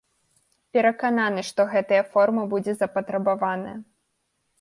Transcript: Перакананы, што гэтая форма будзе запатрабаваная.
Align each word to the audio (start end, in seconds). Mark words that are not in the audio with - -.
Перакананы, 0.77 1.43
што 1.49 1.65
гэтая 1.73 1.99
форма 2.15 2.43
будзе 2.55 2.73
запатрабаваная. 2.81 3.75